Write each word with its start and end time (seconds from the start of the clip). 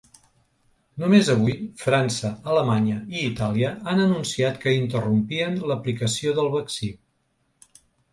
Només 1.01 1.27
avui 1.33 1.53
França, 1.81 2.31
Alemanya 2.53 2.95
i 3.19 3.25
Itàlia 3.31 3.73
han 3.91 4.01
anunciat 4.05 4.57
que 4.63 4.73
interrompien 4.77 5.61
l’aplicació 5.73 6.35
del 6.41 6.51
vaccí. 6.57 6.91